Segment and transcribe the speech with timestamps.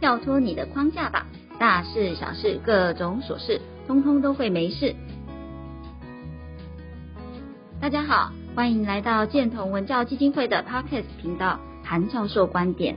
[0.00, 1.26] 跳脱你的框架吧，
[1.58, 4.94] 大事小事各种琐事，通通都会没事。
[7.80, 12.96] 大家好，欢迎来到建同文教基金会的 Podcast 频道，韩教授观点。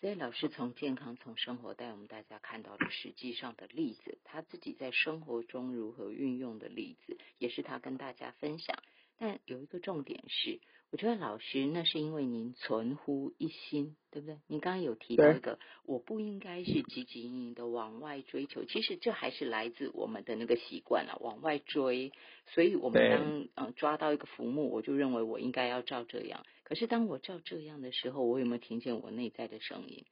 [0.00, 8.76] 所以老师从健康、从生活带我们大家看到了实际上的例子，他自己在生活中如何运用的例子，也是他跟大家分享。
[9.18, 10.58] 但有一个重点是，
[10.92, 14.38] 我觉得老师那是因为您存乎一心，对不对？
[14.46, 22.12] 您刚刚有提到一个，我不应该是汲汲营营的往外追求，其实这还是来自我们的那个习惯了，往外追。
[22.48, 26.44] 所以我们当嗯抓到一个浮木，我就认为我应该要照这样。
[26.62, 30.04] 可是当我照这样的时候，我有没有听见我内在的声音？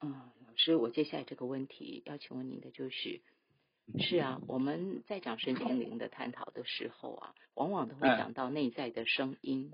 [0.00, 3.20] 嗯，老师，我接下来这个问题要请问您的就是。
[3.98, 9.72] 是啊，我们在讲身心灵的探讨的时候啊，往往都会讲到内在的声音，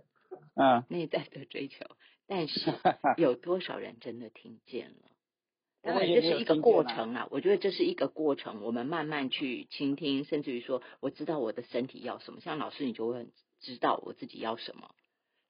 [0.54, 1.84] 嗯， 内在的追求，
[2.26, 2.60] 但是
[3.16, 5.10] 有多少人真的听见了？
[5.82, 14.94] 当然这是一个过程啊，我觉得这是一个过程，我们慢慢去倾听，甚至于说，我知道我的身体要什么，像老师你就会很知道我自己要什么，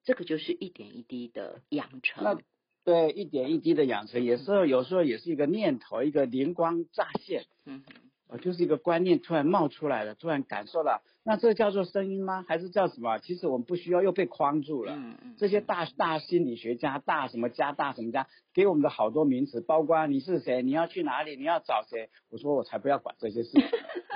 [0.05, 2.23] 这个就是一点一滴的养成。
[2.23, 2.39] 那
[2.85, 7.83] 对，一点一滴的养成，有时候有时候也是一个念头，一个灵光乍现，嗯
[8.31, 8.37] 哼。
[8.37, 12.45] 哦，就是一个观念突然冒出来了，突然感受了，那这叫做声音吗？
[12.49, 13.19] 还是叫什么？
[13.19, 14.95] 其实我们不需要，又被框住了。
[14.95, 15.35] 嗯嗯。
[15.37, 22.09] 这些大大心理学家、大什么家、大什么家，给我们的好多名词，包括你是谁，你要去哪里，你要找谁。
[22.31, 23.63] 我说我才不要管这些事情，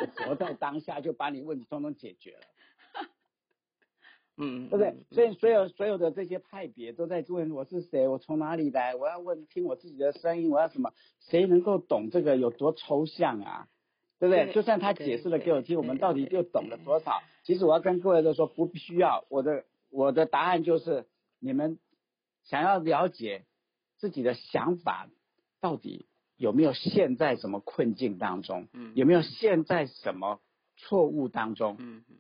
[0.01, 2.41] 我活在当下就把你问题通通解决了。
[4.37, 4.95] 嗯，对不对？
[5.13, 10.93] 所以所有所有的这些派别都在问我是谁，我从哪里来，我要问听我自己的声音，我要什么？
[11.21, 13.69] 谁能够懂这个有多抽象啊？
[14.29, 14.55] 对不对？
[14.55, 17.23] 就算他解释了给我听，我们到底又懂了多少？
[17.45, 19.25] 其实我要跟各位都说，不需要。
[19.29, 21.07] 我的我的答案就是，
[21.41, 21.79] 你们
[22.45, 23.45] 想要了解
[23.99, 25.09] 自己的想法
[25.61, 30.41] 到底有没有陷在什么困境当中，有没有陷在什么
[30.77, 31.77] 错误当中？
[31.79, 32.17] 嗯嗯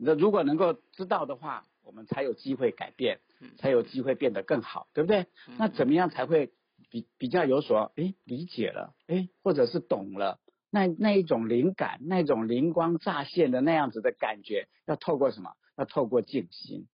[0.00, 3.20] 那如果能够知道的话，我们才有机会改变，
[3.58, 5.26] 才有机会变得更好，对不对？
[5.58, 6.52] 那怎么样才会
[6.88, 10.38] 比比较有所诶理解了，诶或者是懂了？
[10.70, 15.56] 那那一种灵感，那种灵光乍现的那样子的感觉，要透过什么？
[15.76, 16.88] 要透过静心。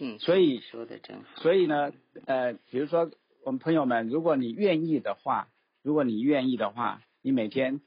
[0.00, 1.40] 嗯，所以说的真好。
[1.40, 1.92] 所以呢，
[2.26, 3.10] 呃，比如说
[3.44, 5.48] 我们朋友们，如果你愿意的话，
[5.82, 7.80] 如果你愿意的话，你每天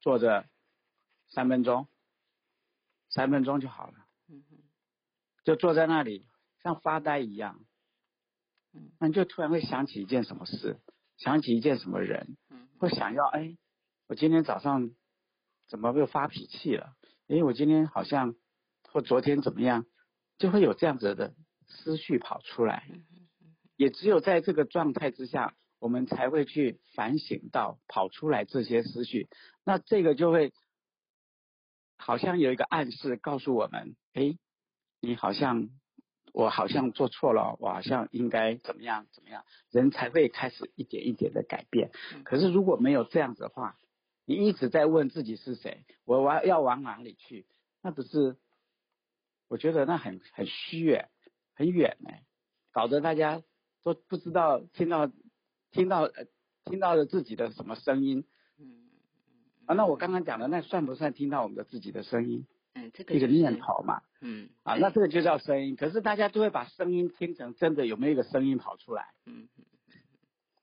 [0.00, 0.48] 坐着
[1.28, 1.88] 三分钟，
[3.10, 3.94] 三分钟就好了。
[4.28, 4.56] 嗯哼。
[5.44, 6.26] 就坐在那里，
[6.62, 7.64] 像发呆一样。
[8.72, 8.90] 嗯。
[8.98, 10.80] 那你就突然会想起一件什么事，
[11.16, 12.36] 想起一件什么人。
[12.78, 13.56] 会想要哎，
[14.06, 14.90] 我今天早上
[15.66, 16.92] 怎么又发脾气了？
[17.28, 18.34] 哎，我今天好像
[18.92, 19.86] 或昨天怎么样，
[20.38, 21.34] 就会有这样子的
[21.66, 22.86] 思绪跑出来。
[23.76, 29.28] 也只有在这个状态之下，我们才会去反省到跑出来这些思绪。
[29.64, 30.52] 那这个就会
[31.96, 34.36] 好像有一个暗示告诉我们：哎，
[35.00, 35.70] 你好像。
[36.36, 41.90] 我好像做错了，我好像应该怎么样怎么样，人才会开始一点一点的改变。
[42.24, 43.78] 可是如果没有这样子的话，
[44.26, 47.46] 你一直在问自己是谁，我往要往哪里去？
[47.80, 48.36] 那不是
[49.48, 51.08] 我觉得那很很虚远，
[51.54, 52.22] 很远哎，
[52.70, 53.42] 搞得大家
[53.82, 55.10] 都不知道听到
[55.70, 56.26] 听到呃
[56.66, 58.26] 听到了自己的什么声音。
[58.58, 58.90] 嗯
[59.64, 62.46] 啊，那我刚刚讲的那算不算听到我们的自己的声音？
[62.76, 65.76] 嗯，这个一个念头嘛，嗯，啊，那这个就叫声音。
[65.76, 69.06] 可是大家都会把声音听成真的，有没有一个声音跑出来？
[69.24, 69.64] 嗯嗯。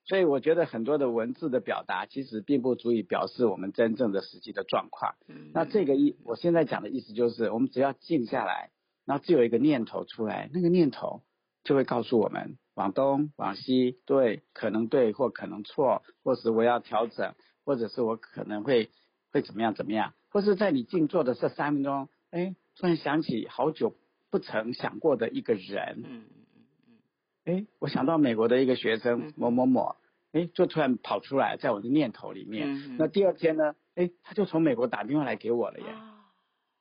[0.06, 5.16] 所以我觉得很多的文字的表达，其实并不足以表示我们真正的实际的状况。
[5.26, 5.50] 嗯。
[5.52, 8.70] 那这个意，我现在讲的意思就是，我们只要静下来，
[9.06, 11.22] 然后只有一个念头出来，那个念头
[11.64, 18.90] 就会告诉我们往东往西，对，可能对或可能错，或是我要调整，或者是我可能会
[19.32, 20.12] 会怎么样怎么样。
[20.34, 23.94] 或是在你静坐的这三分钟，哎，突然想起好久
[24.30, 26.24] 不曾想过的一个人，嗯嗯
[26.56, 26.94] 嗯
[27.46, 29.94] 嗯，哎，我想到美国的一个学生某某某，
[30.32, 32.96] 哎，就突然跑出来在我的念头里面。
[32.98, 35.86] 那第二天呢，哎，他就从美国打电话来给我了耶。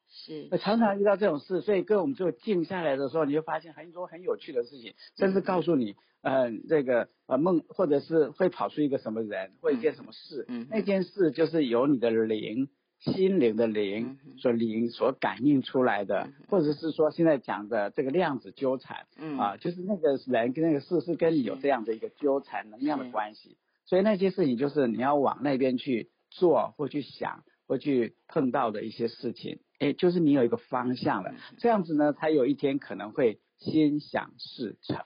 [0.10, 12.68] 是，常常遇到这种事，所以跟我们就静下来的时候，你就发现很多很有趣的事情，甚至告诉你，嗯、呃，这个呃梦，或者是会跑出一个什么人或一件什么事，嗯，那件事就是由你的灵。
[13.04, 19.38] 心灵的灵所灵所感应出来的，或者是说现在讲的这个量子纠缠，嗯。
[19.38, 27.44] 啊，就是那个人跟那个事是跟你有这样的一个纠缠能量的关系，所以那些事情就是你要往那边去做或去想。
[27.66, 35.00] 或去碰到的一些事情，哎，就是你有一个方向了，这样子呢，才有一天可能会心想事成。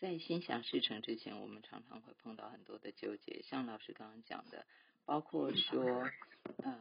[0.00, 4.66] 在心想事成之前，我们常常会碰到很多的纠结，像老师刚刚讲的，
[5.04, 5.82] 包括说，
[6.62, 6.78] 呃，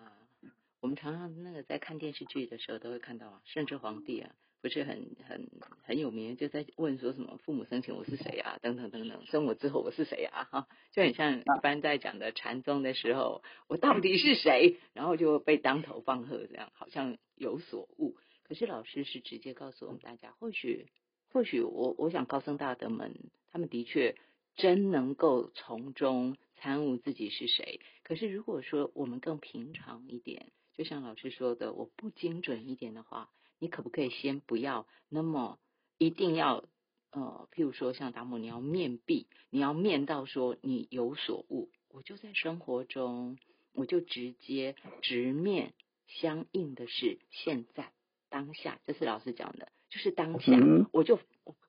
[0.79, 4.31] 我们常常那个在看电视剧的时候都会看到啊，甚至皇帝啊。
[4.63, 5.49] 不是很很
[5.81, 10.43] 很有名，就在问说什么父母生前我是谁啊，等等等等，生我之后我是谁啊？
[10.51, 14.77] 哈，就很像一般在讲的禅宗的时候，我到底是谁？
[14.93, 18.15] 然后就被当头棒喝，这样好像有所悟。
[18.43, 20.85] 可是老师是直接告诉我们大家，或许
[21.33, 23.15] 或许我我想高僧大德们，
[23.51, 24.15] 他们的确
[24.57, 27.81] 真能够从中参悟自己是谁。
[28.03, 33.29] 可是如果说我们更平常一点，就像老师说的，我不精准一点的话。
[33.63, 35.59] 你可不可以先不要那么
[35.99, 36.65] 一定要
[37.11, 43.37] 呃，譬如说像达摩，你要面壁，你要面到说你有所悟，我就在生活中，
[43.73, 45.73] 我就直接直面
[46.07, 47.91] 相应的是现在
[48.29, 50.57] 当下，这是老师讲的，就是当下，
[50.91, 51.19] 我就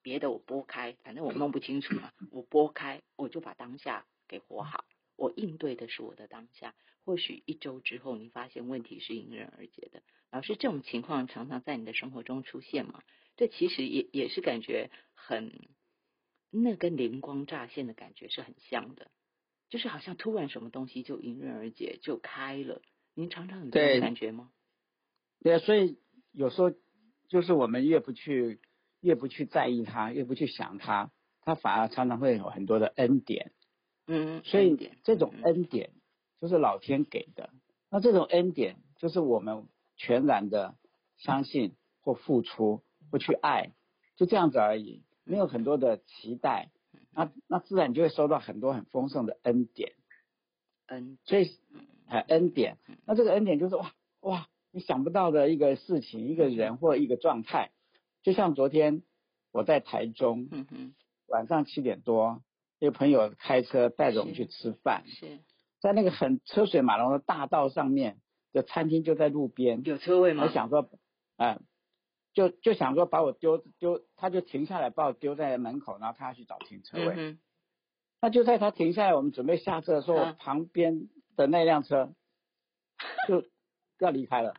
[0.00, 4.86] 别的我拨开，反正我弄不清楚嘛，我拨开，我就把当下给活好，
[5.16, 6.74] 我应对的是我的当下。
[7.04, 10.02] 或许一周之后，你发现问题是迎刃而解的。
[10.30, 13.02] 老师，这种情况常常在你的生活中出现吗？
[13.36, 15.68] 这其实也也是感觉很，
[16.50, 19.10] 那跟灵光乍现的感觉是很像的，
[19.68, 22.80] 就是好像突然什么东西就迎刃而解，就开了。
[23.14, 24.50] 您常常有这种感觉吗？
[25.42, 25.98] 对，对，所以
[26.32, 26.72] 有时候
[27.28, 28.60] 就是我们越不去，
[29.00, 31.10] 越不去在意它，越不去想它，
[31.42, 33.52] 它反而常常会有很多的恩典。
[34.12, 35.90] 嗯，所以这种恩典。
[35.94, 35.98] 嗯
[36.42, 37.50] 就是老天给的，
[37.88, 40.74] 那这种恩典就是我们全然的
[41.16, 42.82] 相信或付出，
[43.12, 43.70] 或去爱，
[44.16, 46.72] 就这样子而已，没有很多的期待，
[47.12, 49.92] 那那自然就会收到很多很丰盛的恩典，
[50.88, 51.48] 恩，所以
[52.08, 52.76] 呃恩典，
[53.06, 53.92] 那这个恩典就是哇
[54.22, 57.70] 哇，你想不到的一个事情，一个人或一个状态，
[58.24, 59.04] 就像昨天
[59.52, 60.48] 我在台中，
[61.28, 62.42] 晚上七点多，
[62.82, 65.38] 一个朋友开车带着我们去吃饭，是。
[65.80, 68.18] 在那个很车水马龙的大道上面
[68.52, 70.42] 的餐厅就在路边，有车位吗？
[70.42, 70.90] 我想说，
[71.36, 71.60] 哎、呃，
[72.34, 77.14] 就就想说把我丢丢，他就停下来把我丢在门口，然后他要去找停车位。
[77.16, 77.38] 嗯、
[78.20, 82.12] 那就在他停下来，我们准备下车的时候，啊、旁边的那辆车
[83.28, 83.44] 就
[84.00, 84.54] 要离开了，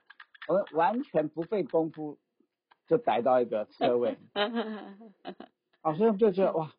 [0.47, 2.19] 我们完全不费功夫
[2.87, 4.17] 就逮到一个车位。
[5.81, 6.73] 啊，所以我们就觉得哇，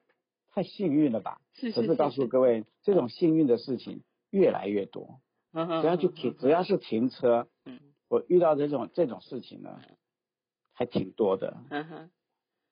[0.54, 1.40] 太幸运了吧？
[1.54, 4.02] 是是告诉各位，这种幸运的事情。
[4.30, 5.20] 越来越多，
[5.52, 7.78] 只要去停，只要是停车，嗯。
[8.08, 9.80] 我遇到这种这种事情呢，
[10.72, 12.10] 还挺多的，嗯。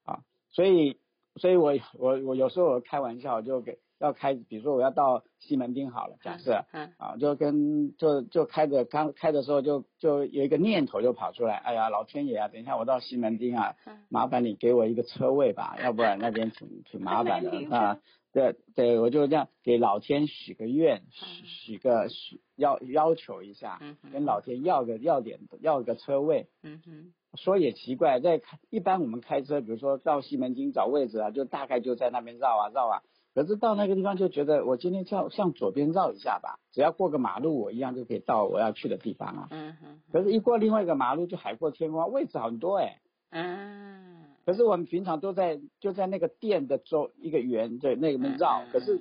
[0.03, 0.99] 啊，所以，
[1.37, 6.65] 所以我我我有时候我开玩笑就给要开，比如说我要到西门町好了，假设，
[6.99, 13.77] 啊，就跟就就开着刚开的时候就就有一个念头就跑出来，哎呀，老天爷啊，等一下我到西门町啊，
[14.09, 17.99] 麻烦你给我一个车位吧， 要不然那边挺挺麻烦的啊。
[18.33, 23.79] 对对，我就这样给老天许个愿，许许个许要要求一下，
[24.11, 26.49] 跟老天要个要点要个车位。
[26.63, 33.03] 嗯哼，说也奇怪，在开一般我们开车，比如说到西门町找位置啊，就大概就在那边绕啊绕啊。
[33.35, 39.49] 可是到那个地方就觉得，我今天向向左边绕一下吧，只要过个马路，我一样就可以到我要去的地方啊。
[39.51, 43.01] 嗯哼，可是一过另外一个马路就海阔天空，位置很多哎。
[43.31, 44.27] 嗯。
[44.45, 49.01] 可是我们平常都在就在那个店的周一个圆对那个绕，可是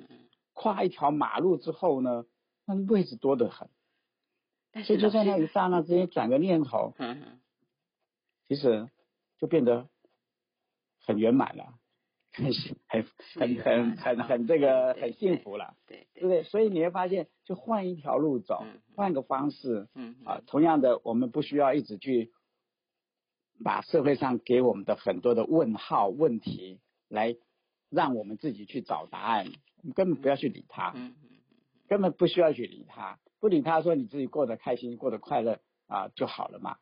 [0.52, 2.24] 跨一条马路之后呢，
[2.64, 3.68] 那位置多得很，
[4.84, 7.40] 所以就在那一刹那之间转个念头，嗯
[8.46, 8.88] 其实
[9.38, 9.88] 就变得
[11.04, 11.74] 很圆满了，
[12.88, 16.42] 很很很很很很这个很幸福了，对对不对？
[16.42, 18.64] 所以你会发现，就换一条路走，
[18.96, 19.88] 换个方式，
[20.24, 22.32] 啊，同样的，我们不需要一直去。
[23.64, 27.36] 把社会上给我们的很多的问号问题，来
[27.90, 29.46] 让我们自己去找答案，
[29.82, 30.92] 你根本不要去理他，
[31.86, 36.78] 根本不需要去理他，不理他说你自己过得开心，过得快乐啊就好了嘛，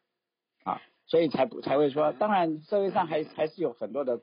[0.65, 0.81] 啊，
[1.11, 4.21] 所以才不才会说，当然社会上还还是有很多的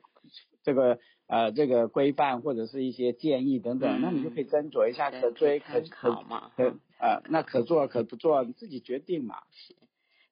[0.62, 6.64] 这个呃这个规范或者是一些建议等等，那你就可以斟酌一下，可追可可嘛，可
[6.98, 9.36] 呃那可做可不做你自己决定嘛。
[9.52, 9.76] 是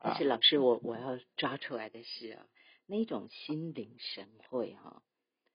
[0.01, 2.47] 但是老师，我我要抓出来的是啊，
[2.87, 5.03] 那种心领神会哈，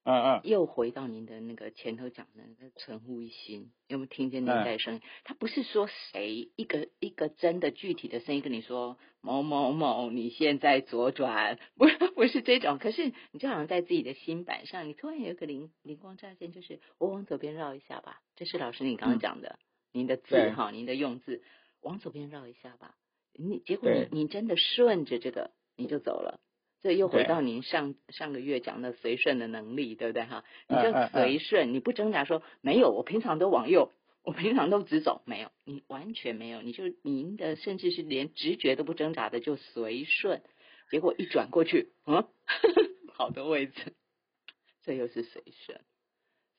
[0.04, 5.02] 嗯嗯，又回到您的那个前头讲的那个存乎一心，有没有听见内在声音？
[5.24, 12.80] 他不是说谁一个一个真的具体的声音跟你说某某某，你现在左转， 不不是这种。
[12.80, 18.22] 可是你就好像在自己的心板上，你突然有一个灵灵光乍现，就是我往左边绕一下吧。
[18.36, 19.60] 这是老师你刚刚讲的，
[19.92, 21.44] 您的字哈，您的用字，
[21.82, 22.96] 往左边绕一下吧。
[23.34, 26.40] 你结果你你真的顺着这个你就走了，
[26.82, 30.44] 这又回到您上上个月讲的随顺的能力，对不对哈？
[30.68, 33.92] 你就随顺，你不挣扎说没有，我平常都往右，
[34.24, 40.42] 我平常都直走，没有，你完全没有，你就您的甚至是连直觉都不挣扎的就随顺，
[40.90, 42.28] 结果一转过去，嗯，
[43.14, 43.94] 好的位置，
[44.84, 45.82] 这又是随顺，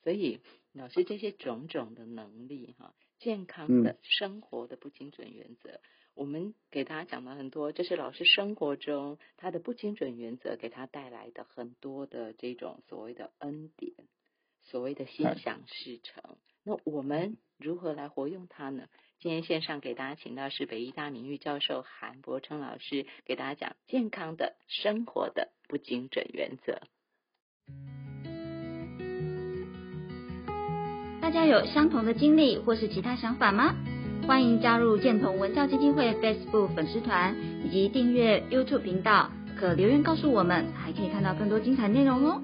[0.03, 0.39] 所以
[0.73, 2.93] 老师这些种种的能力哈。
[3.19, 5.79] 健康的生活的不精准原则，嗯、
[6.15, 13.93] 我们给大家讲了很多，这是老师生活中他的不精准原则给他带来的很多的这种所谓的恩典，
[14.61, 16.23] 所谓的心想事成。
[16.25, 18.87] 嗯、那我们如何来活用它呢？
[19.19, 26.81] 今天线上给大家请到是北医大名誉教授韩伯称老师，给大家讲健康的生活的不精准原则。
[31.21, 33.73] 大家有相同的经历或是其他想法吗？
[34.25, 42.41] 欢迎加入建同文教基金会 Facebook 粉丝团，以及订阅 YouTube 频道，可留言告诉我们，还可以看到更多精彩内容哦。